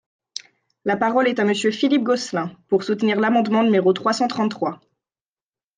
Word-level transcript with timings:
La 0.83 0.97
parole 0.97 1.27
est 1.27 1.37
à 1.37 1.43
Monsieur 1.43 1.69
Philippe 1.69 2.01
Gosselin, 2.01 2.57
pour 2.69 2.81
soutenir 2.81 3.19
l’amendement 3.19 3.61
numéro 3.61 3.93
trois 3.93 4.13
cent 4.13 4.27
trente-trois. 4.27 4.81